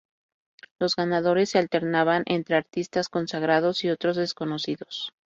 [0.79, 5.13] Los ganadores se alternaban entre artistas consagrados y otros desconocidos.